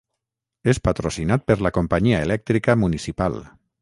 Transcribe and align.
És 0.73 0.79
patrocinat 0.87 1.45
per 1.51 1.57
la 1.67 1.73
companyia 1.77 2.23
elèctrica 2.29 2.77
municipal. 2.85 3.39